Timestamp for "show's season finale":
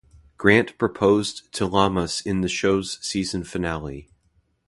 2.47-4.09